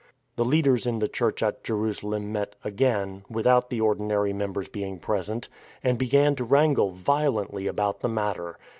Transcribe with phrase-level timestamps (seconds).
[0.35, 5.47] The leaders in the church at Jerusalem met again (without the ordinary members being present),
[5.83, 8.57] and began to wrangle violently about the matter.